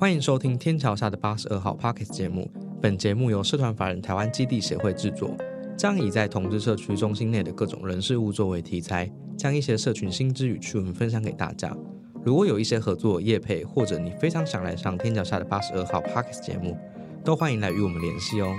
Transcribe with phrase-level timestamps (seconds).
[0.00, 2.48] 欢迎收听天桥下的八十二号 Pockets 节目。
[2.80, 5.36] 本节目由社团法人台湾基地协会制作，
[5.76, 11.76] 将以在同志社区中心内的各种人事物作为题材，将一些社群新知与趣闻分享给大家。
[12.24, 16.78] 如果有一些合作业配，或者你非常想来上天桥下的八十二号 Pockets 节目，
[17.24, 18.56] 都欢迎来与我们联系哦。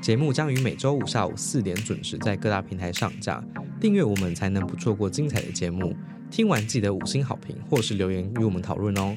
[0.00, 3.42] 节目将于每周五下午四点准时在各大平台上架，
[3.80, 5.92] 订阅我们才能不错过精彩的节目。
[6.30, 9.16] 听完记得五星好评，或是留言与我们讨论哦。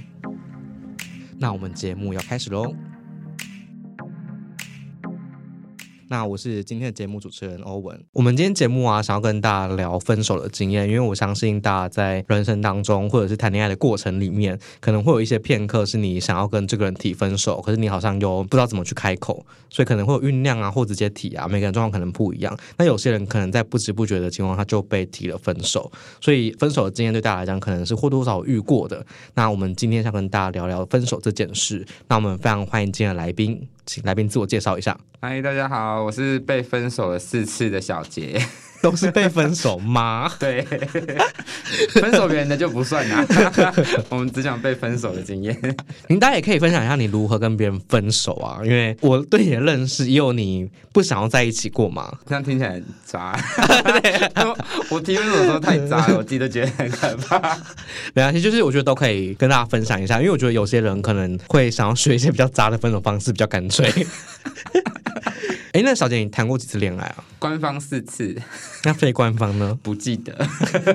[1.39, 2.73] 那我们节目要开始喽。
[6.09, 7.99] 那我是今天的节目主持人欧文。
[8.13, 22.57] 我们今天节目啊，想要跟大家聊分手的经验，因为我相信大家在人生当中，或者是谈恋爱的过程里面，可能会有一些片刻是你想要跟这个人提分手，可是你好像又不知道怎么去开口，所以可能会有酝酿啊，或直接提啊，每个人状况可能不一样。
[22.77, 29.05] 那有些人可能在不知不觉的情况下就被提了分手，所以分手的经验对大家来讲，可能是或多或少遇过的。
[29.33, 31.85] 那我们今天想跟大家聊聊分手这件事。
[32.07, 34.95] 那我们非常欢迎今天的来宾，请来宾自我介绍一下。
[35.21, 38.37] 嗨，大家好，我是被分手了四次的小杰。
[38.89, 40.31] 都是被分手吗？
[40.39, 40.61] 对，
[41.91, 43.25] 分手别人的就不算啦。
[44.07, 45.57] 我们只讲被分手的经验。
[46.07, 48.61] 您大家也可以分享一下你如何跟别人分手啊？
[48.63, 52.17] 因为我对你的认识也有你不想要在一起过嘛。
[52.25, 53.37] 这样听起来很渣。
[54.89, 57.57] 我提分手的时候太渣了，我自己都觉得很可怕。
[58.13, 63.91] 没关系，就是我觉得都可以跟大家分享一下，因为我觉得有些人可能会想要学一些比较渣的分手方式，比较干脆。
[65.77, 67.23] 哎，那小姐，你谈过几次恋爱啊？
[67.37, 68.35] 官方四次，
[68.83, 69.77] 那非官方呢？
[69.83, 70.35] 不记得。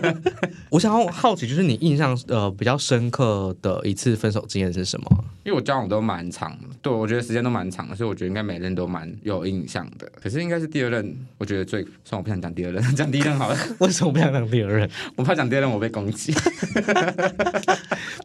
[0.70, 5.24] 我想要好奇，就是你印象呃比较深刻的一次分手经验是什么？
[5.44, 10.10] 因为我交往都蛮长，对我觉得时间都蛮长的，所以我觉得应该每任都蛮有印象的。
[10.20, 11.86] 可是应该是第二任，我觉得最……
[12.04, 13.56] 算我不想讲第二任，讲第一任好了。
[13.78, 14.90] 为什么不想讲第二任？
[15.14, 16.34] 我怕讲第二任我被攻击。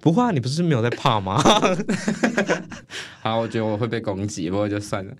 [0.01, 1.39] 不会，啊你不是没有在怕吗？
[3.21, 5.13] 好，我觉得我会被攻击，不过就算了。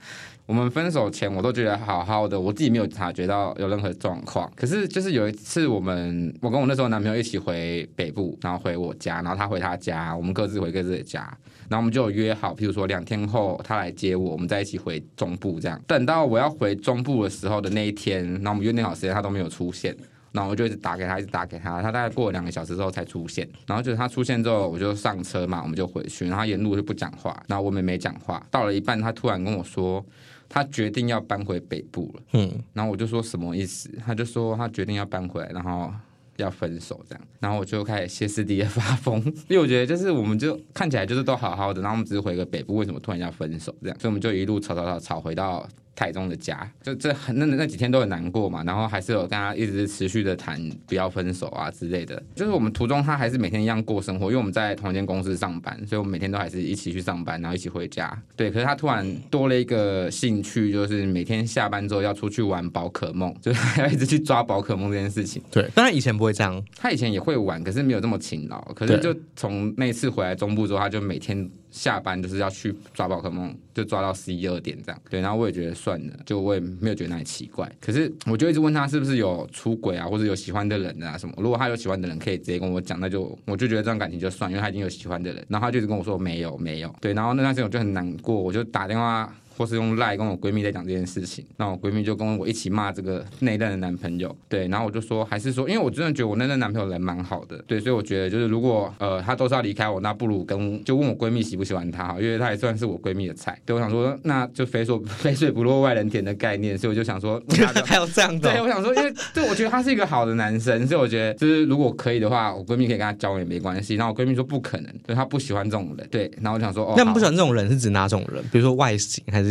[0.47, 4.49] 我们分手前，我都觉得好好的，我自己没有察觉到有任何状况。
[4.55, 11.19] 可是就是有一次，我们我跟我那时候男朋友一起回北部，然后回我家，然后他回他家，我们各自回各自的家，
[11.67, 15.77] 然后我们就有约好，譬如说两天后他来接我，我们再一起回中部这样。
[15.85, 19.93] 等到我要回中部的时候的那一天，然后我们约定好时间，他都没有出现。
[20.33, 21.81] 然后我就一直打给他，一直打给他。
[21.81, 23.47] 他大概过了两个小时之后才出现。
[23.65, 26.27] 然后就是他出现之后，我就上车嘛，我们就回去。
[26.27, 28.45] 然后沿路就不讲话，然后我们也没讲话。
[28.51, 30.05] 到了一半，他突然跟我说，
[30.49, 32.23] 他决定要搬回北部了。
[32.33, 32.51] 嗯。
[32.73, 33.89] 然后我就说什么意思？
[34.05, 35.91] 他就说他决定要搬回来，然后
[36.37, 37.23] 要分手这样。
[37.39, 39.19] 然后我就开始歇斯底里发疯，
[39.49, 43.99] 因为我觉得就是我们就看起来就是都好好的，然后我们只是回个北部，为什么突然要分手这样？
[43.99, 45.67] 所以我们就一路吵吵吵吵回到。
[45.97, 52.21] 台中的家，就这那那几天都很难过嘛，然后还是有跟他一直持续的谈不要分手啊之类的。
[52.35, 58.15] 就是我们途中他还是每天一样过生活，因为我们在同一间公司上班，所以我们每天都还是一起去上班，然后一起回家。
[58.35, 65.41] 对，可是他突然多了一个兴趣，就是每天下班之后要出去玩宝可梦，就是要一直去抓宝可梦这件事情。
[65.49, 68.61] 对，当然以前不会这样，他以前也会玩，可是没有这么勤劳。
[68.75, 71.49] 可是就从那次回来中部之后，他就每天。
[71.69, 75.01] 下班就是要去抓宝可梦，就抓到十一二点这样。
[75.09, 77.71] 对，然后我也觉得算了，就我也没有觉得哪里奇怪。
[77.79, 81.33] 可是我就一直问他是不是有出轨啊，或者有喜欢的人啊什么。
[81.37, 85.45] 如果他有喜欢的人，可以直接跟我讲，那就我就觉得这段感情就算，因为他已经有喜欢的人。
[85.49, 86.95] 然后他就一直跟我说没有没有。
[87.01, 89.33] 对，然后那段时间我就很难过，我就打电话。
[89.57, 107.41] 或是用赖跟我闺蜜在讲这件事情，那我闺蜜就跟我一起骂这个那任的男朋友，对，然后我就说还是说，因为我真的觉得我那任男朋友人蛮好的，对，所以我觉得就是如果呃他都是要离开我，那不如跟就问我闺蜜喜不喜欢他，因为他也算是我闺蜜的菜，对，我想说那就非说非水不落外人田的概念，所以我就想说
[107.85, 113.95] 还有这样的，对，我想说因为对我觉得他是一个好的男生，所以我觉得就是如果可以的话，我闺蜜可以跟他交往也没关系。
[113.95, 118.43] 然后我闺蜜说不可能，对她不喜欢这种人，对，然后我想说哦，那不喜欢这种人是指哪种人？
[118.51, 119.46] 比如说外形还是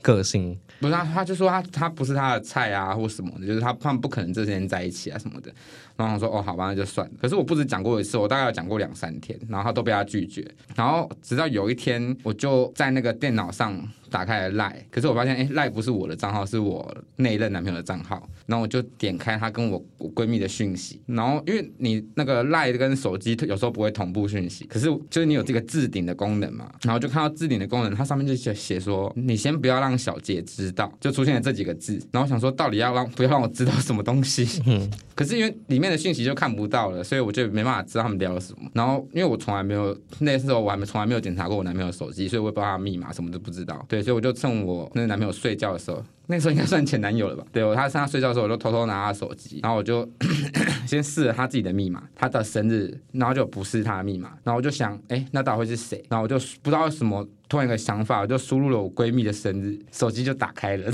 [0.00, 0.22] 个？
[0.22, 5.52] 性不是他，他就说他他不是他的菜啊，或什么的，就是他他们不可能这些人在一起啊什么的。
[5.96, 7.12] 然后我说哦，好吧，那就算了。
[7.20, 10.48] 可是我不止讲过一次，我大概讲过两三天，然后他都被他拒绝。
[10.74, 13.76] 然后直到有一天，我就在那个电脑上。
[14.12, 18.28] 打开了赖，可是我发现，哎，赖不是我的账号，是我那一任男朋友的账号。
[18.46, 31.98] 然后我就点开他跟我我闺蜜的讯息，然后因为你那个赖跟手机有时候不会同步讯息，可是就是你有这个置顶的功能嘛，然后就看到置顶的功能，它上面就写写说，你先不要让小杰知道，就出现了这几个字。
[32.12, 34.60] 然后想说，到底要让不要让我知道什么东西？
[34.66, 38.68] 嗯，可是因为里面的讯息就看不到了，所以我就没办法知道他们聊了什么。
[38.74, 43.82] 然后因为我从来没有那时候我还没从来没有检查过我男朋友手机，所以我也不知道他密码什么都不知道。
[43.88, 44.01] 对。
[44.02, 47.44] 对，所以我就趁我那个男朋友睡觉的时候，那时候应该算前男友了吧？
[47.52, 50.08] 对，我他趁他睡觉的时候，我就偷偷拿他手机，然后我就
[50.86, 56.04] 先试了他自己的密码，他的生日，然后就不是他的密码，然后我就想，哎，那到底会是谁？
[56.08, 60.90] 然后我就不知道为什么突然一个想法，我就输入了我闺蜜的生日，手机就打开了。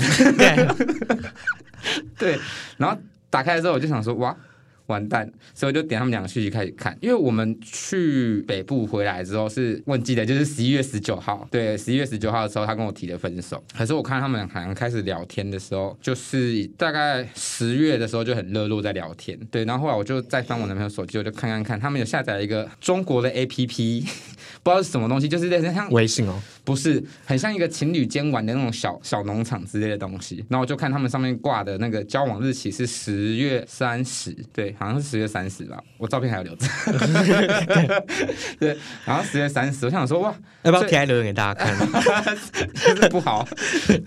[2.17, 2.37] 对，
[2.77, 2.97] 然后
[3.29, 4.35] 打开之后，我就想说，哇。
[4.93, 6.97] 完蛋，所以我就点他们两个续集开始看。
[7.01, 11.47] 因为我们去北部回来之后是忘记得，就是十一月十九号。
[11.51, 13.63] 对，十一月十九号的时候，他跟我提的分手。
[13.77, 19.39] 可是我看他们好像开始聊天的时候，就是大概十月的时候就很热络在聊天。
[19.51, 24.01] 对，然后后来我就再翻我男朋友手机，我就看看看，他们有下载一个中国的 APP，
[24.63, 30.37] 不知道是什么东西，就是类似像微信哦，不是，很像一个情侣间玩的那种小小农场之类的东西。
[30.49, 34.75] 然后我就看他们上面挂的那个交往日期是十月三十，对。
[34.79, 36.65] 好像是十月三十吧，我照片还有留着。
[38.59, 40.33] 对，然后十月三十，我想说哇，
[40.63, 41.75] 要不要贴留言给大家看？
[43.09, 43.45] 不好。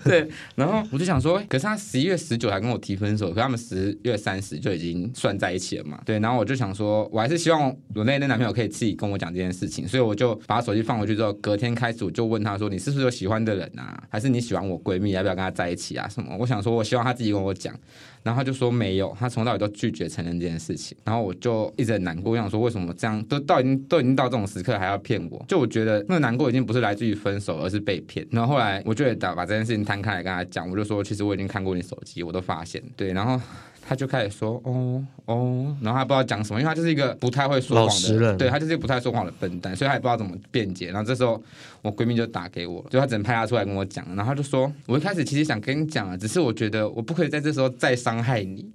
[0.03, 5.99] 对，然后我就想说，可是他十一月十九才跟我提分手，可他们十月三十就已经算在一起了嘛？
[6.05, 14.01] 对，然后我就想说，我还是希望我那那男朋友可以自己跟我讲这件事情，所以我就把手机放回去之后，隔天开始我就问他他说，你是不是有喜欢的人啊？
[14.09, 15.11] 还是你喜欢我闺蜜？
[15.11, 16.07] 要不要跟他在一起啊？
[16.07, 16.35] 什么？
[16.39, 17.73] 我想说，我希望他自己跟我讲。
[18.21, 20.97] 然后他就说没有，他从到尾都拒绝承认这件事情。
[21.03, 25.43] 然后我就一直很难过，我想说为什么这样都到已经都已经到这种时刻还要骗我？
[25.47, 28.25] 就我觉得那个难过已经不是来自于分手，而是被骗。
[28.31, 33.11] 然后后来我就打把这件事情摊开来跟他讲，我就说其实我已经看过你手机，我都发现对。
[33.11, 33.41] 然后。
[33.87, 40.87] 他就开始说哦哦，然后他不知道讲什么，因为他就是一个不太会说谎的人，对他就是一个不太说谎的笨蛋，所以他也不知道怎么辩解。
[40.87, 41.41] 然后这时候
[41.81, 44.05] 我闺蜜就打给我，就他只能派他出来跟我讲。
[44.15, 48.69] 然后他就说，我一开始其实想跟你讲啊，只是我觉得我不可以在这时候再伤害你。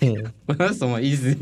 [0.46, 1.34] 我说什么意思？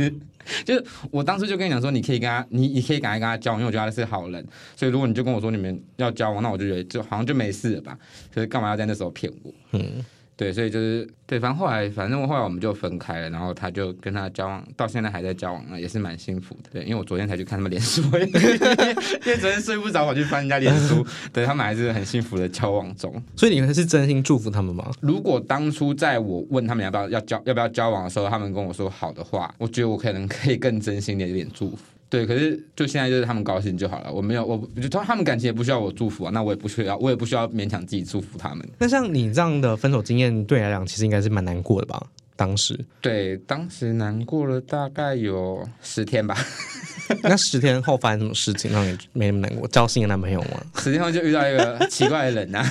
[0.64, 4.44] 就是我当时就跟你讲说，你可以跟他，你你可以赶快跟他交往，因为我觉得他是好人。
[4.76, 7.98] 所以如果你就跟我说你们要交往，那我就觉得就好像就没事了吧。
[8.32, 9.52] 所以干嘛要在那时候骗我？
[9.72, 10.04] 嗯。
[10.36, 16.68] 对，所以就是对，反正后来，反正后来我们就分开了，然后他就跟他交往，到现在还在交往了，也是蛮幸福的。
[16.74, 21.02] 对，因为我昨天才去看他们脸书， 因为昨天睡不着，我去翻人家脸书，
[21.32, 23.10] 对他们还是很幸福的交往中。
[23.34, 24.90] 所以你们是真心祝福他们吗？
[25.00, 31.78] 如果当初在我问他们要不要要交要不要交往的时候，他们跟我说好的话，我觉得我可能可以更真心的一点祝福。
[32.08, 38.66] 对，可是就现在就是他们高兴就好了，我没有，我就他他们感情也不需要我祝福啊，那我也不需要，我也不需要勉强自己祝福他们。
[38.78, 42.00] 那像你这样的分手经验，对你来讲其实应该是蛮难过的吧？
[42.36, 46.36] 当时对，当时难过了大概有十天吧。
[47.22, 49.66] 那十天后发生什么事情让你没那么难过？
[49.68, 50.60] 交新的男朋友吗？
[50.78, 52.64] 十天后就遇到一个奇怪的人啊？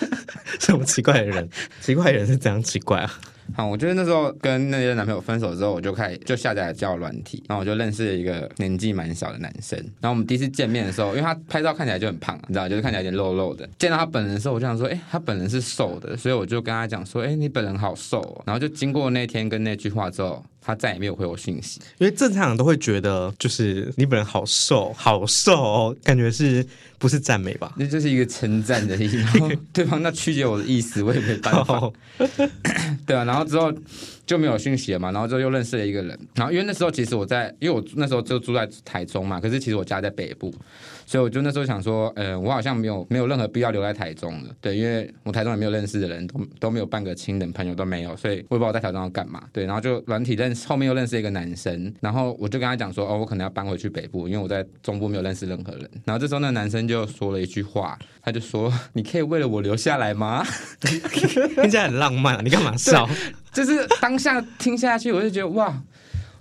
[0.60, 1.48] 什么奇怪的人？
[1.80, 3.20] 奇怪的人是怎样奇怪啊？
[3.54, 9.78] 好，我觉得那时候跟那些男朋友分手之后，我就开始就下载了交友软体，然后我就认识了一个年纪蛮小的男生。
[10.00, 13.68] 然后我们第一次见面的时候，因为他拍照看起来就很胖，你知道，就是看起来有点肉肉的。
[13.78, 18.20] 见到他本人的时候，我就想说，哎，他本人是瘦的，所以我就跟他讲说，哎，你本人好瘦。
[18.20, 18.42] 哦。
[18.46, 20.42] 然后就经过那天跟那句话之后。
[20.64, 26.64] 他再也没有回我讯息，因为正常人都会觉得，就是你本人好瘦，好瘦哦，感觉是
[26.98, 27.74] 不是赞美吧？
[27.76, 29.58] 那就是一个称赞的意思。
[29.72, 31.90] 对方那曲解我的意思，我也没办法。
[33.04, 33.72] 对啊，然后之后
[34.26, 40.52] 就没有讯息了嘛，然后之后又认识了一个人，然后因为那时候其实我在，因为我那时候就住在台中嘛，可是其实我家在北部。
[41.04, 60.42] 所以我就那时候想说，呃，我好像没有没有任何必要留在台中了，对，因为我台中也没有认识的人，都都没有半个亲人朋友都没有，所以我也不知道我在台中要干嘛，对，然后就软体认识，后面又认识一个男生，然后我就跟他讲说，哦，我可能要搬回去北部，因为我在中部没有认识任何人，然后这时候那男生就说了一句话，他就说， 你可以为了我留下来吗？
[60.80, 63.06] 听起来很浪漫啊，你干嘛笑？
[63.52, 65.82] 就是当下听下去，我就觉得哇。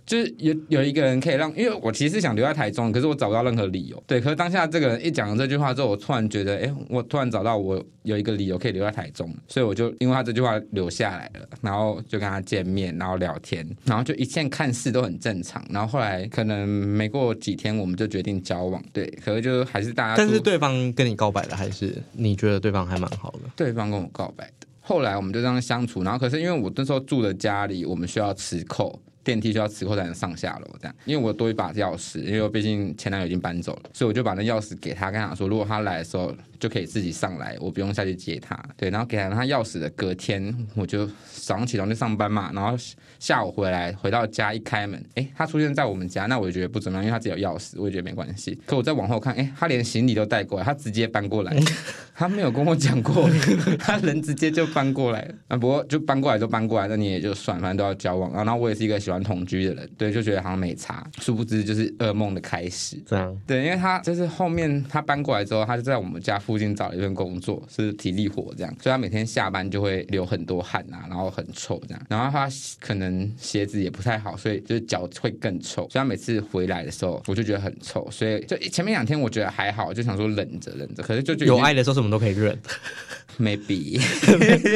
[0.03, 4.03] 就是有有一个人可以让，因为我其实想留在台中，可是我找不到任何理由。
[4.05, 15.63] 对，可是当下这个人一讲了这句话之后，我突然觉得，哎，我突然找到我有一个理由可以留在台中，所以我就因为他这句话留下来了，然后就跟他见面，然后聊天，然后就一切看似都很正常。
[15.69, 18.83] 然后后来可能没过几天，我们就决定交往。
[18.91, 20.15] 对，可是就还是大家。
[20.17, 23.49] 但是对方跟你告白了，还是你觉得对方还蛮好的？
[23.55, 24.67] 对方跟我告白的。
[24.91, 29.01] 后来我们就这样相处，然后可是因为我那时候住的家里，我们需要磁扣。
[29.23, 38.59] 电梯需要磁扣才能上下楼，这样，因为我多一把钥匙，因为毕竟前男友已经搬走了，所以我就把那钥匙给他，跟他说，如果他来的时候就可以自己上来，我不用下去接他。
[38.75, 42.75] 对，然后给了他钥匙的隔天，我就早上起床去上班嘛，然后
[43.21, 48.59] 下午回来回到家一开门，哎，他出现在我们家，那我就觉得不怎么样，因为他只有钥匙，我也觉得没关系。
[48.65, 51.55] 可我再往后看，哎，他连行李都带过来，他直接搬过来，
[52.15, 53.29] 他没有跟我讲过，
[53.77, 55.35] 他人直接就搬过来了。
[55.49, 58.33] 啊，不过就搬过来就搬过来，那你也就算，反正都要交往。
[58.33, 62.97] 然后我也是一个喜喜欢同居的人，对，就觉得好像没差，殊不知就是噩梦的开始。
[63.05, 72.47] 这样对，因为他就是后面他搬过来之后，他就在我们家附近找了一份工作，是体力活这样，所以他每天下班就会流很多汗啊，然后很臭这样，然后他
[72.79, 82.57] 可能鞋子也不太好，所以就是脚会更臭，所以他每次回来的时候，我就觉得很臭，所以就前面两天我觉得还好，就想说忍着忍着，可是就有爱的时候什么都可以忍，
[83.39, 83.99] maybe，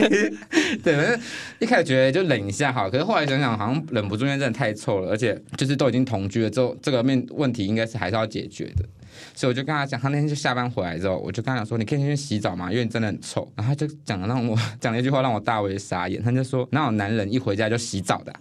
[0.83, 1.19] 对，反正
[1.59, 8.85] 一开始觉得就忍一下好，可是后来想想好像忍不住，因为真的太臭了，而且就是都已经同居了之后，这个面问题应该是还是要解决的。
[9.35, 13.51] 所以我就跟他讲，他那天就下班回来之后，我就跟他讲说，你可以先去洗澡嘛，因为你真的很臭。
[13.55, 18.39] 然后他就讲了让我讲了一句话让我大为傻眼，他就说哪有男人一回家就洗澡的啊、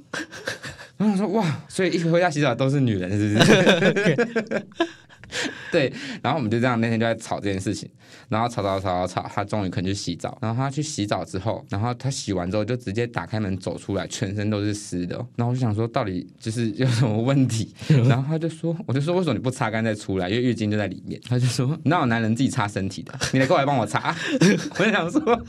[0.96, 4.66] 然后我说哇，所以一回家洗澡都是女人是不是？
[5.70, 7.88] 对，然后我们就这样那天就在吵这件事情，
[8.28, 15.16] 然后吵吵吵吵吵，他终于肯去洗澡，然后他去洗澡之后，然后他洗完之后就直接打开门走出来，全身都是湿的。
[15.16, 17.74] 哦、然后我就想说到底就是有什么问题，
[18.08, 24.14] 然后他就说，我就说为什么你不擦干再出来，因为浴巾就在里面，他就说哪有男人自己擦身体的，你来过来帮我擦，
[24.78, 25.40] 我就想说。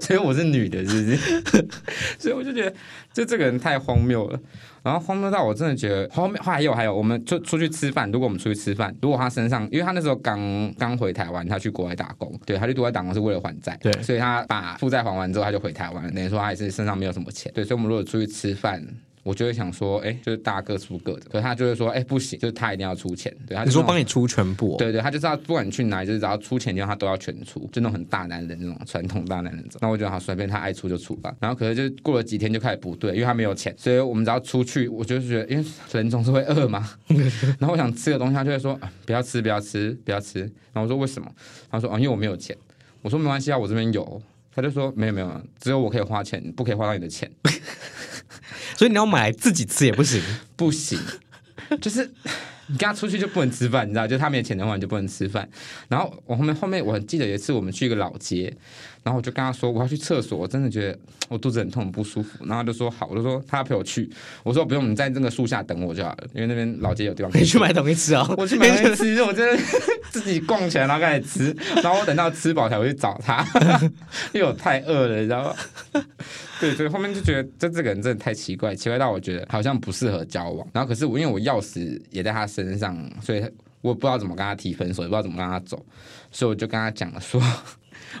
[0.00, 1.68] 所以我是女的，是不是？
[2.20, 2.76] 所以我就觉得，
[3.12, 4.38] 就这个人太荒谬了。
[4.84, 6.40] 然后荒谬到我真的觉得后面。
[6.40, 10.38] 还有还有，我们就出去吃饭，如果我们出去吃饭，如果他身上，因为他那时候刚
[10.78, 18.80] 刚回台湾，他去国外打工，对，他去国外打工是为了还债，对所以他把负债还完之后，他就回台湾了，等于说他也是身上没有什么钱，对，所以我们如果出去吃饭。
[19.24, 31.34] 我就会想说，哎、就是大家各出各的，可是他就会说，哎、不行，就是他一定要出钱，对，他你说帮你出全部、哦，对对，他就知道不管你去哪里，就是只要出钱的地方，他都要全出，就那种很大男人那种传统大男人那我觉得好随便，他爱出就出吧。
[31.40, 36.86] 然后可是就过了几天就开始不对，因为他没有钱，所以我们只要出去，我就是觉得，因为人总是会饿嘛。
[37.58, 40.40] 然后我想吃的东西，他就会说、啊、不要吃，不要吃，不要吃。
[40.72, 41.30] 然后我说为什么？
[41.70, 42.54] 他说哦，因为我没有钱。
[43.00, 44.20] 我说没关系啊，我这边有。
[44.56, 47.28] 他就说没有没有，只有我可以花钱，不可以花到你的钱。
[48.76, 50.22] 所以你要买来自己吃也不行。
[50.56, 50.98] 不行，
[51.80, 52.10] 就是
[52.66, 55.48] 你跟他出去就不能吃饭，你知道，就他没钱的话你就不能吃饭。
[55.88, 58.54] 然后我后面后面我记得有一次我们去一个老街，
[59.04, 64.10] 然后我就跟他说我要去厕所，我真的觉得我肚子很痛很不舒服，然后他就说好，我就说他要陪我去，
[64.42, 69.62] 我说不用，你在这个树下等我就好了，因为那边老街有地方可以去买东西吃哦，我去买东西吃，我真的
[70.10, 73.46] 自己逛起来，然后开始吃，然后我等到吃饱才回去找他，
[74.32, 75.54] 因为我太饿了，你知道吗？
[76.58, 80.66] 对，所以后面就觉得这这个人真的太奇怪，奇怪到我觉得好像不适合交往。
[80.72, 83.44] 然后可是我因为我钥匙也在他身上，所以
[83.82, 85.84] 我不知道怎么跟他提分手，也不知道怎么跟他走，
[86.30, 87.42] 所以我就跟他讲了说。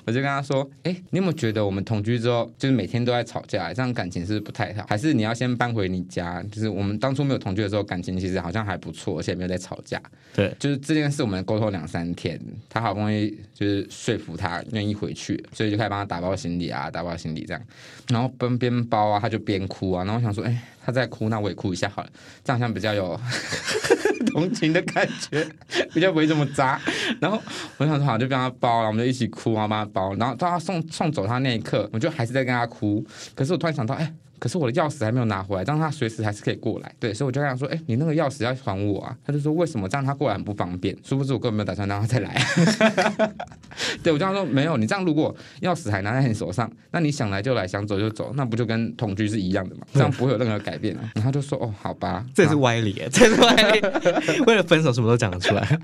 [0.04, 4.84] 我就跟他说：“哎、你有没有觉得我们同居之后，就是每天都在吵架，这样感情是不是不太好？
[4.88, 6.42] 还是你要先搬回你家？
[6.50, 10.00] 就是我们当初没有同居的时候，感情其实好像还不错，而且没有在吵架。
[10.34, 17.62] 对，就是这件事，我们沟通两三天，他好不容易就是说服他愿意回去，所以就开始帮他打包行李啊，打包行李这样，
[18.08, 22.10] 然后边边包啊，他就边哭啊，然后我想说，哎、他在哭，那我也哭一下好了，
[22.42, 23.20] 这样好像比较有
[24.24, 25.46] 同情的感觉，
[25.92, 26.80] 比较不会这么渣。
[27.20, 27.40] 然后
[27.76, 33.04] 我想说，好，就帮他包，然后我们就一起哭，然后帮他包，然后到他送送走他那一刻，我就还是在跟他哭，
[33.34, 34.12] 可是我突然想到，哎、
[34.44, 36.94] 可是我的钥匙还没有拿回来，但是他随时还是可以过来。
[37.00, 39.88] 对，所以我就跟他说：“哎、你那个钥匙要还我啊！”他就说：“为什么？
[39.88, 42.38] 这样他过来很不方便。”殊不知我根本没有打算让他再来。
[44.04, 49.86] 对，我就说：“没有，你这样如果钥匙还拿在你手上，那你想来就来，想走就走，那不就跟同居是一样的嘛？
[49.94, 53.80] 这样不会有任何改变啊。”然后他就说：“哦，好吧。”这也是歪理耶，这也是歪理。
[54.44, 55.80] 为了分手，什么都讲得出来。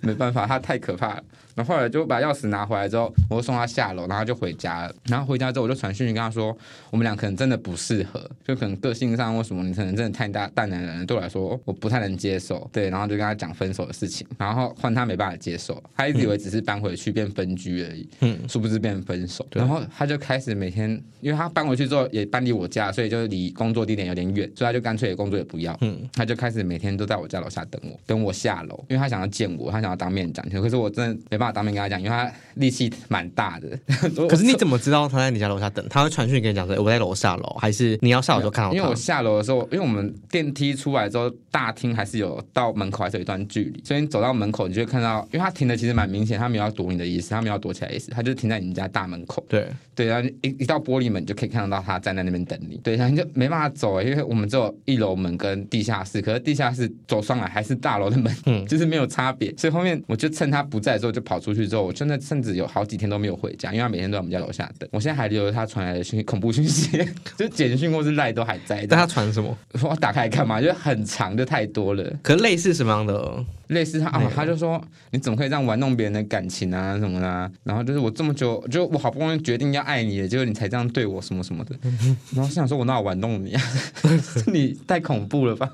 [0.00, 1.24] 没办法，他太可怕了。
[1.56, 4.94] 然后后来就把钥匙拿回来之后，我就送他下楼，然后他就回家了。
[5.08, 6.56] 然后回家之后，我就传讯息跟他说，
[6.90, 12.66] 我们俩可能真的不适合，就可能个性上或什么，你可能真的太大大男人了，对我来说我不太能接受。
[12.72, 19.46] 对，然后就跟他讲分手的事情，然后换他没办法接受，他一直以为只是搬回去变分居而已，嗯，殊不知变分手。
[19.52, 20.90] 然后他就开始每天，
[21.20, 33.68] 因为他搬回去之后也搬离我家，所以就离工作地点有点远，所以他就干脆也工作也不要，嗯，他就开始每天都在我家楼下等我，等我下楼，因为他想要见我，他想要当面讲，可是我真的没办法当面跟他讲，因为他力气蛮大的。
[34.28, 35.84] 可是你怎么知道他在你家楼下等？
[35.88, 38.76] 他会传讯跟你讲说我在楼下楼，还是你要下楼就看到他？
[38.76, 49.44] 因为我下楼的时候，因为我们电梯出来之后，大厅还是有到门口还是有一段距离，所以你走到门口，你就会看到，因为他停的其实蛮明显，他没有要躲你的意思，他没有要躲起来的意思，他就停在你家大门口。
[49.48, 52.78] 对，对，然后一一到玻璃门，你就可以看得到他站在那边等你。
[52.82, 59.52] 对，然后你就没办法走、欸，因为我们只有一楼门跟地下室，可是地下室走上来还是大楼的门，嗯就是没有差别。
[59.56, 64.86] 所以后后面我就趁他不在的时候就跑出去之后，我真的甚至有好几天都没有回家，因为他每天都在我们家楼下等。
[64.92, 67.02] 我现在还留着他传来的讯恐怖讯息，
[67.38, 68.86] 就简讯或是赖都还在。
[68.86, 69.56] 但他传什么？
[69.82, 72.12] 我打开来看嘛，就很长，就太多了。
[72.22, 73.42] 可类似什么样的？
[73.68, 74.78] 类似他啊，他就说
[75.12, 77.50] 你怎么可以这样玩弄别人的感情啊什么的？
[77.64, 81.74] 然后就是我这么久，就我好不容易决定要爱你了，结果你才这样对我什么什么的。
[82.36, 83.62] 然后想说，我哪有玩弄你啊？
[84.52, 85.70] 你太恐怖了吧？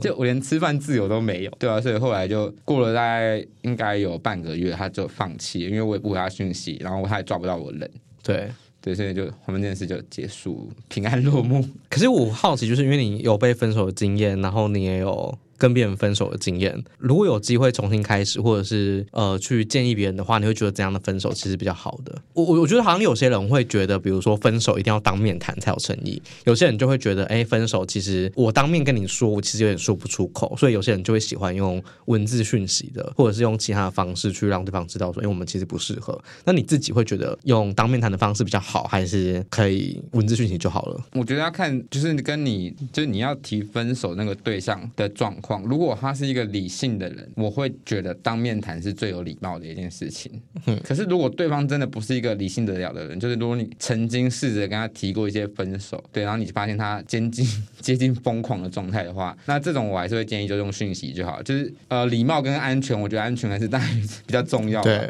[0.00, 7.90] 就我连吃饭自由都没有，对啊，所以后来就过了大概应该有半个月，他就放弃，因为我也不回他讯息，然后他也抓不到我人。
[8.22, 8.48] 对
[8.80, 11.64] 对，所以就我们这件事就结束，平安落幕。
[11.88, 15.38] 可是我好奇，就是因为你有被分手的经验，然后你也有。
[15.60, 22.16] 跟别人分手的经验，如果有机会重新开始，或者是呃去建议别人的话，你会觉得怎样的分手其实比较好的？
[22.32, 36.18] 我我我觉得好像有些人会觉得，比如说分手一定要当面谈才有诚意，有些人就会觉得，哎，分手其实我当面跟你说，我其实有点说不出口，所以有些人就会喜欢用文字讯息的，或者是用其他的方式去让对方知道说，因为我们其实不适合。
[36.44, 41.00] 那你自己会觉得用当面谈的方式比较好，还是可以文字讯息就好了？
[41.12, 46.30] 我觉得要看就是跟你就是你要提分手那个对象的状况，如果他是。
[46.30, 50.40] 一个理性的人，我会觉得当面谈是最有礼貌的一件事情。
[50.84, 57.44] 可是如果对方真的不是一个理性得了的人，就是如果你曾经试着跟他提过一些分手，对，然后你发现他接近
[57.82, 61.42] 接近疯狂的状态的话，那这种我还是会建议就用讯息就好。
[61.42, 64.80] 就是呃，礼貌跟安全，我觉得安全还是大于 比较重要。
[64.84, 65.08] 对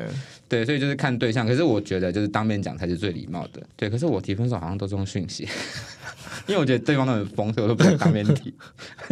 [0.50, 1.46] 对，所以就是看对象。
[1.46, 3.62] 可是我觉得就是当面讲才是最礼貌的。
[3.76, 5.48] 对，可是我提分手好像都是用讯息。
[6.46, 8.52] 因为我觉得对方都很疯，所以我都不敢当面提。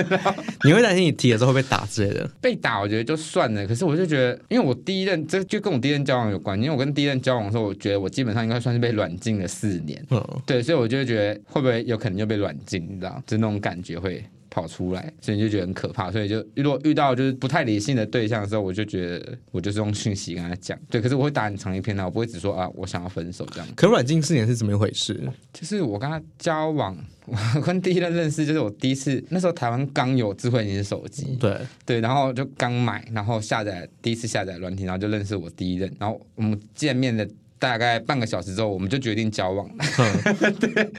[0.65, 2.29] 你会担心你提了之后会被打之类的？
[2.41, 6.59] 被打我觉得就算了，可是我就觉得，因为我第一任这就跟我第一任交往有关。
[6.59, 10.05] 因为我跟第一任交往的时候，我觉得我基本上应该算是被软禁了四年。
[10.11, 13.23] 嗯，对，所以我就觉得会不会有可能就被软禁，你知道？
[13.27, 14.25] 就那种感觉会。
[14.59, 16.11] 跑出来，所以你就觉得很可怕。
[16.11, 20.77] 所以就如果遇到就是不太理性的对象的时候，我就觉得我就是用讯息跟他讲。
[20.91, 23.69] 对，可是我会打很长一篇的，我不会只说啊，我想要分手这样。
[23.77, 25.21] 可软禁四年是怎么一回事？
[25.53, 26.97] 就是我跟他交往，
[27.55, 37.29] 我跟第一任认识，就是我第一次那时候台湾刚有智慧型手机，对对，然后就刚买，然后下载第一次下载软体，然后就认识我第一任，然后我们见面的。
[37.59, 39.85] 大概半个小时之后，我们就决定交往了，
[40.61, 40.91] 对，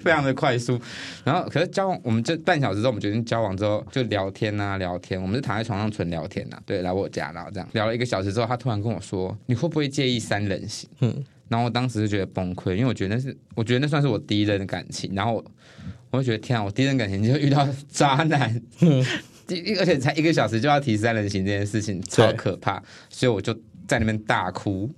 [0.00, 0.78] 非常的快速。
[1.24, 5.20] 然后，可是交往，我们这半小时之后，我们决定交往之后，就聊天啊，聊天。
[5.20, 15.14] 我们是躺在床上纯聊天呐，对，来我家，然后这样聊了一个小时之后，他突然跟我说：“你会不会介意三人行？”嗯，然后我当时就觉得崩溃，因为我觉得那是，我觉得那算是我第一任的感情。
[15.14, 15.44] 然后
[16.10, 18.60] 我就觉得天啊，我第一任感情就遇到渣男，
[19.46, 22.82] 第 而且才一个小时就要提三人行这件事情，超可怕。
[23.08, 23.54] 所以我就
[23.86, 24.90] 在那边大哭。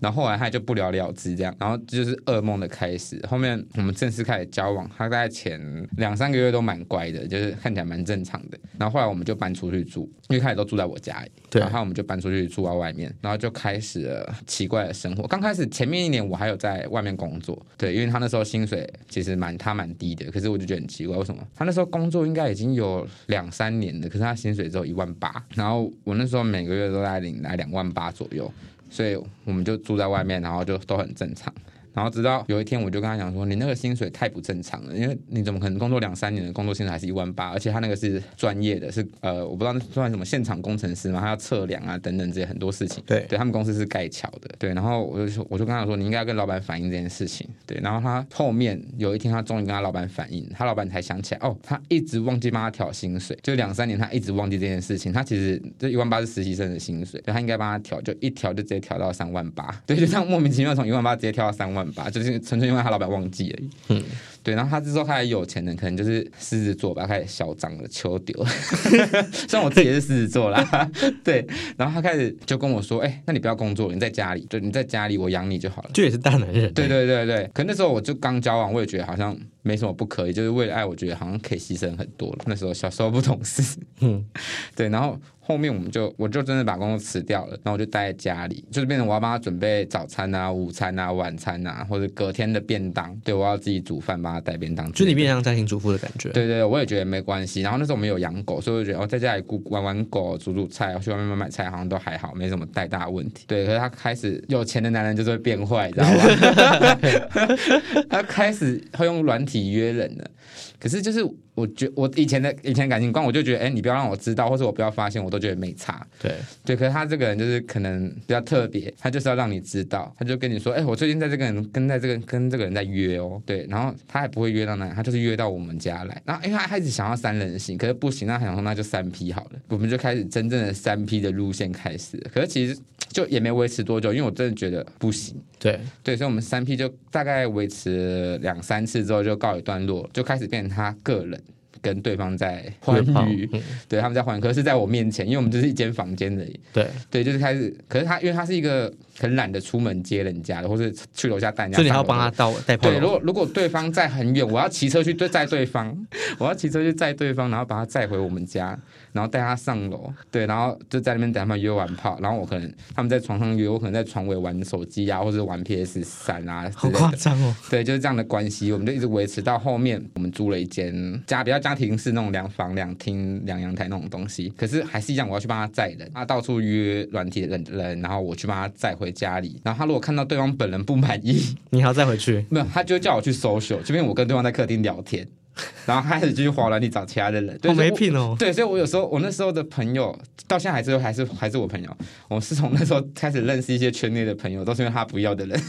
[0.00, 3.20] 然后后来他就不了了之，这样，然后就是噩梦的开始。
[3.28, 5.60] 后面我们正式开始交往，他在前
[5.96, 8.58] 两三个月都蛮乖的，就是看起来蛮正常的。
[8.78, 11.60] 然后后来我们就搬出去住，因为开始都住在我家里，对。
[11.60, 15.26] 然后我们就搬出去住在外面，然后就开始了奇怪的生活。
[15.26, 28.50] 刚开始前面一年我还有在外面工作，对，因为他那时候薪水其实蛮他蛮低的，可是我就觉得很奇怪，为什么他那时候工作应该已经有两三年了，可是他薪水只有一万八，然后我那时候每个月都在领来两万八左右。
[28.90, 31.52] 所以我们就住在外面，然后就都很正常。
[31.94, 37.50] 然后直到有一天，我就跟他讲说：“你那个薪水太不正常了，因为你怎么可能工作两三年的工作薪水还是一万八？
[37.50, 43.02] 而且他那个是专业的，是呃，我不知道算什么现场工程师嘛，他要测量啊等等这些很多事情。
[43.06, 44.50] 对，对他们公司是盖桥的。
[44.58, 47.48] 对，然后我就说，我就跟他说，你应该跟老板反映这件事情。
[47.66, 55.12] 对，然后他后面有一天，他终于跟他老板反映，他老板才想起来，哦，他一直忘记帮他调薪水，就两三年他一直忘记这件事情。
[55.12, 59.68] 他其实这一万八是实习生的薪水，他应该帮他调，就一调就直接调到三万八。
[59.86, 62.68] 对，就这样莫名其妙从一万八直接调到三万 八，就是纯粹。
[62.68, 63.70] 因为他老板忘记而已。
[63.88, 64.04] 嗯，
[64.42, 68.44] 对，然后他之后他也有钱的，可能就是狮子座吧，开始嚣张了，求丢。
[68.44, 70.90] 虽然我自己也是狮子座啦，
[71.24, 71.46] 对。
[71.78, 76.70] 然后他开始就跟我说：“哎，那你不要工作了，你在家里，就你在家里，我养你就好了。”这也是大男人。
[76.74, 77.50] 对对对对。
[77.54, 79.34] 可那时候我就刚交往，我也觉得好像
[79.68, 82.38] 没什么不可以，就是为了爱，我觉得好像可以牺牲很多了。
[82.46, 83.78] 那时候小时候不懂事。
[84.00, 84.24] 嗯，
[84.74, 85.18] 对，然后。
[85.40, 96.28] 后面我们就我就真的把工作辞掉了，然后我就待在家里，就是变成我要帮他准备早餐啊、午餐啊、晚餐啊，或者隔天的便当，对我要自己煮饭帮他带便当，就你变成家庭主妇的感觉。
[96.32, 97.62] 对对，我也觉得没关系。
[97.62, 103.44] 然后那时候我们有养狗，所以我觉得哦，在家里顾玩玩狗、煮煮菜，去外面买买菜，好像都还好，没什么太大问题。
[103.46, 106.98] 对，可是他开始有钱的男人就是会变坏，知道吗？
[108.10, 110.30] 他开始会用软体比约人了。
[110.78, 116.06] 可是就是我觉我以前的以前感情观，我就觉得，哎、你不要让我知道，或者我不要发现，我都觉得没差。
[116.22, 116.32] 对，
[116.64, 135.34] 对，可是他这个人就是可能比较特别，他就是要让你知道，他就跟你说，哎、我最近在这个人跟在这个跟这个人在约哦，对，然后他也不会约到那里，他就是约到我们家来，然后因为他开始想要三人行，可是不行，那他想说那就三 P 好了，我们就开始真正的三 P 的路线开始，可是其实就也没维持多久，因为我真的觉得不行。
[135.58, 141.42] 对，对，所以我们三 P 就大概维持两三次之后就告一段落，就开始变成他个人
[141.80, 146.60] 跟对方在欢愉，嗯对，他们在欢愉，可是是在我面前，因为我们就是一间房间而已。
[146.72, 155.96] 对，对，就是开始，可是他因为他是一个很懒得出门接人家的，或是去楼下带人家所以你还要帮他到带炮对，如，果如果对方在很远，我要骑车去对载对方，
[156.38, 158.78] 我要骑车去载对方，然后把他载回我们家，
[159.12, 166.88] 然后带他上楼，对，然后就在那边等他们约完炮，然后我可能他们在床上约，我可能在床尾玩手机啊，或者玩 PS 三啊好。
[166.90, 167.54] 夸张哦。
[167.70, 185.26] 对，就是这样的关系，我们就一直维持到后面，我们租了一间家比较家庭式那种两房两厅两阳台那种东西，可是还是一样，我要去帮他载人，他到处约软体的人人，然后我去帮他载回家里，然后他如果看到对方本人不满意，你还要再回去，没有，他就叫我去 social，这边我跟对方在客厅聊天，
[185.86, 187.90] 然后他开始继续滑软体找其他的人，对好没。
[187.90, 188.36] 品哦。
[188.38, 190.16] 对，所以我有时候我那时候的朋友
[190.46, 191.96] 到现在还是还是还是我朋友，
[192.28, 195.60] 我是从那时候开始认识一些圈内的朋友，都是因为他不要的人。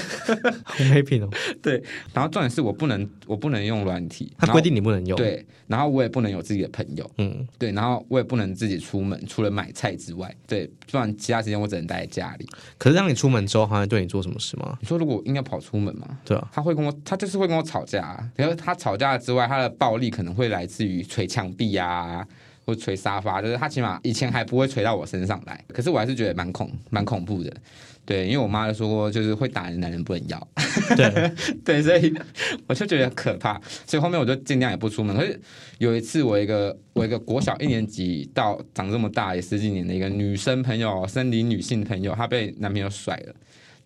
[0.64, 1.28] 好没品哦。
[1.62, 1.82] 对
[2.14, 12.48] 然后重点是我不能我不能用软体，他规定你不能用。，对，然后我也不能有自己的朋友，嗯，对，然后我也不能自己出门，除了买菜之外，对，不然其他时间我只能待在家里。
[12.78, 14.78] 可是让你出门之后，他会对你做什么事吗？
[14.80, 16.06] 你说如果应该跑出门吗？
[16.24, 18.30] 对啊，他会跟我，他就是会跟我吵架、啊。
[18.36, 22.24] 然后他吵架之外，他的暴力可能会来自于捶墙壁啊，
[22.64, 27.52] 或捶沙发，就是他起码以前还不会捶到我身上来，可是我还是觉得蛮恐蛮恐怖的。
[28.04, 30.48] 对，因为我妈就说过，就是会打人的男人不能要。
[30.96, 31.32] 对，
[31.64, 32.14] 对，所以
[32.68, 35.16] 我就觉得可怕，所以后面我就尽量也不出门。
[35.16, 35.40] 可是
[35.78, 43.34] 有一次，我一个我一个国小一年级到长这么大也十几年的一个女生朋友，生理女性朋友，她被男朋友甩了。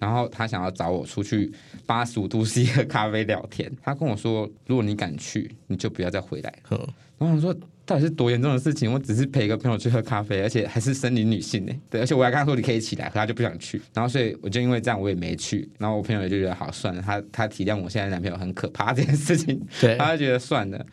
[0.01, 1.53] 然后他想要找我出去
[1.87, 6.53] 八十五度 C 喝咖啡聊天，他跟我说：“如果你敢去，你就不要再回来。
[6.71, 6.79] 嗯，”
[7.19, 8.91] 然后我想说，到底是多严重的事情？
[8.91, 11.73] 我只是陪一个朋友去喝咖啡，而且还是森林女性呢。
[11.91, 13.81] 对，而且我还跟他说你可以起来，可他就不想去。
[13.93, 15.69] 然后所以我就因为这样，我也没去。
[15.79, 20.87] 然后我朋友也就觉得好算了，他他体谅我现在男朋友很可怕这件事情，对，他就觉得算了。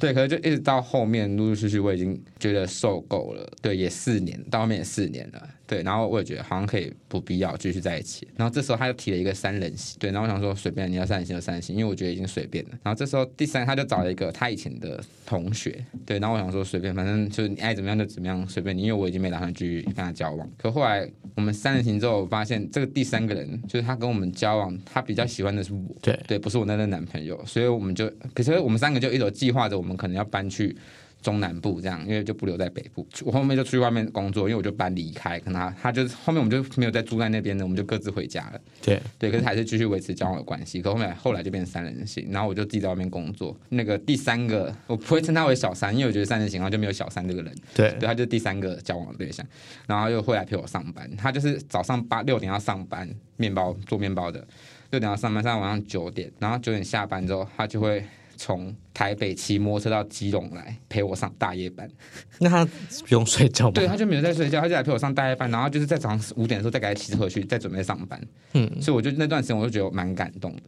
[0.00, 3.52] 对，可是就一直到后面陆陆续续，我已经觉得受够了。
[3.60, 5.48] 对，也四年，到后面也四年了。
[5.68, 8.26] 对，然后我也觉得好像可以不必要继续在一起。
[8.34, 12.70] 然后这时候他又提了一个三人行，对，然后我想说随便你要三人行就三人行，因为我觉得已经随便了。
[12.82, 20.50] 然后这时候第三他就找了一个他以前的同学，对，然后我想说随便，反正就是你爱怎么样就怎么样，随便你，因为我已经没打算继续跟他交往。
[20.56, 30.74] 可后来我们三人行之后，我发现这个第三个人就是他跟我们交往，他比较喜欢的是我，对，对，不是我那任男朋友，所以我们就，可是我们三个就一直计划着，我们可能要搬去
[31.20, 33.06] 中南部这样，因为就不留在北部。
[33.24, 38.60] 我后面就出去外面工作，因为我就搬离开，跟他，他就是后面我们就没有再住在那边的，我们就各自回家了。
[38.80, 40.80] 对，对，可是还是继续维持交往的关系。
[40.80, 43.56] 可后面后来就变成三人行，然后我就自己在外面工作。
[43.70, 47.54] 那个第三个，我不会称他为小三，因为我觉得三人行然后就没有小三这个人。
[47.74, 49.44] 对，对，他就是第三个交往的对象，
[49.86, 51.10] 然后又会来陪我上班。
[51.16, 54.46] 他就是早上八六点要上班，面包做面包的，
[54.90, 58.04] 六点要上班，上到晚上九点，然后九点下班之后，他就会
[58.38, 61.86] 从台北骑摩托车到基隆来陪我上大夜班。
[62.38, 63.72] 那他不用睡觉吗？
[63.74, 68.18] 对，他就没有在睡觉，他就来陪我上大夜班，然后就是在早上五点的时候再给他骑车回去，再准备上班。
[68.54, 70.62] 嗯，所以我就那段时间我就觉得蛮感动的，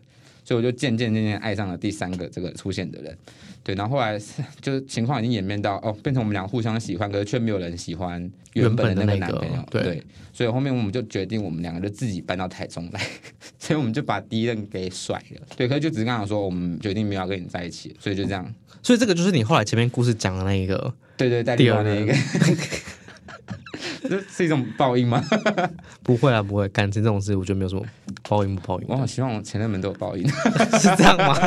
[0.50, 3.16] 所以我就渐渐渐渐爱上了第三个这个出现的人，
[3.62, 13.00] 对，然后后来是就是情况已经演变到哦，变成我们俩互相喜欢，可是却没有人喜欢原本的那个男朋友，对，所以后面我们就决定我们两个就自己搬到台中来，
[13.60, 22.76] 所以我们就把第一任给甩了，对，可是就只是刚好说我们决定没有要跟你在一起，所以就这样，所以这个就是你后来前面故事讲的那一个，对对，在第二任另外那一个。
[24.10, 25.22] 这是一种报应吗？
[26.02, 27.82] 不会啊，不会，感情这种事，我觉得没有什么
[28.28, 30.26] 报应不报应的，我好希望我前任们都有报应，
[30.80, 31.38] 是这样吗？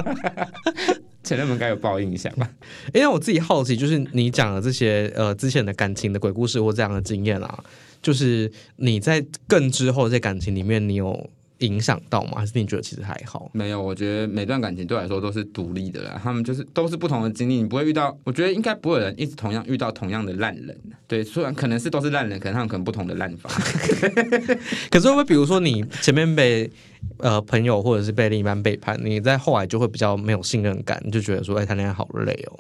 [1.23, 2.49] 前任们该有报应一下吧。
[2.93, 7.63] 因为我自己好奇，就是你讲的这些呃之前的感情的鬼故事或这样的经验啊，
[8.01, 11.29] 就是你在更之后在感情里面，你有
[11.63, 12.33] 影响到吗？
[12.35, 13.49] 还是你觉得其实还好？
[13.53, 20.77] 没有，我觉得每段感情对我来说都是独立的啦，他们就是都是不同的经历，你不会遇到，我觉得应该不会有人一直同样遇到同样的烂人。
[21.07, 23.49] 对，虽然可能是都是烂人，可能他们可能不同的烂法。
[24.91, 26.69] 可是会不会比如说你前面被
[27.17, 32.59] 呃朋友或者是被另一半背叛，你在后来就会比较没有信任感，你就觉得说，哎、谈恋爱好累哦。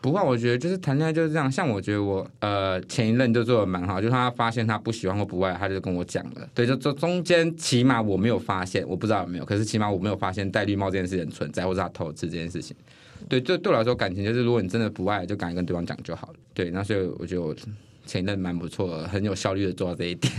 [0.00, 6.48] 不过我觉得就是谈恋爱就是这样，像我觉得我呃前一任就做的蛮好，就是他发现他不喜欢或不爱，他就跟我讲了。
[6.54, 12.76] 对，就中中间起码我没有发现，我不知道有没有，可是起码我没有发现戴绿帽这件事情存在，或者他偷吃这件事情。
[13.28, 16.34] 对，对对我来说，感情就是如果你真的不爱，就赶紧跟对方讲就好了。
[16.54, 17.54] 对，那所以我觉得我
[18.06, 20.32] 前一任蛮不错，很有效率的做到这一点。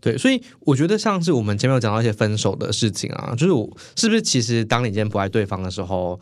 [0.00, 6.18] 对，所以我觉得像是我们前面有讲到一些分手的事情啊，就是我是不是其实当你今天不爱对方的时候，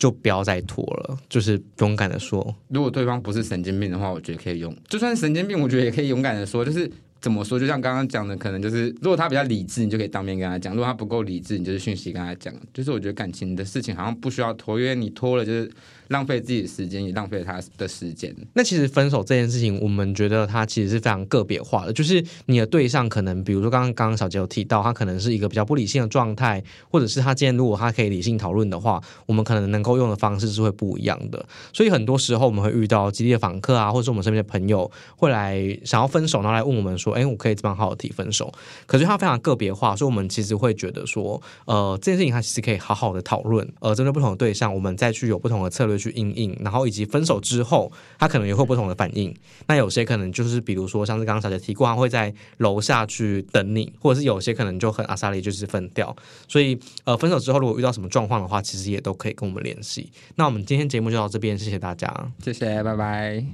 [0.00, 2.52] 就不要再拖了，就是勇敢的说。
[2.66, 6.90] 如果对方不是神经病的话，我觉得可以用；就算神经病，我觉得也可以勇敢的说，就是。
[7.20, 7.60] 怎么说？
[7.60, 12.50] 就像刚刚讲的，可能就是如果他比较理智，你就可以当面跟他讲；如果他不够理智，你就是讯息跟他讲。
[12.72, 15.70] 就是我觉得感情的事情好像不需要拖，因为你拖了就是
[16.10, 18.34] 浪费自己的时间，也浪费他的时间。
[18.54, 21.92] 那其实分手这件事情，我们觉得它其实是非常个别化的。
[21.92, 31.46] 就是你的对象可能，比如说刚刚刚刚小杰有提到，他可能是一个比较不理性的状态，或者是他今天如果他可以理性讨论的话，我们可能能够用的方式是会不一样的。
[31.72, 38.50] 所以很多时候我们会遇到激烈的访客啊，或者是我们身边的朋友会来想要分手，然后来问我们说：“哎，我可以怎么好好？”提分手，
[38.86, 49.32] 可是他非常个别化，所以我们其实会觉得说，呃，这件事情他其实可以好好的讨论，呃，针对不同的对象，我们再去有不同的策略去应应，然后以及分手之后，他可能也会不同的反应。
[49.68, 56.16] 那有些可能就是比如说，像是刚刚小姐提过，他会在楼下去等你，或者是有些可能就和阿萨里就是分掉。
[56.48, 60.10] 所以，呃，分手之后如果遇到什么状况的话，其实也都可以跟我们联系。
[60.36, 63.50] 那我们今天节目就到这边，谢谢大家，谢谢，拜拜。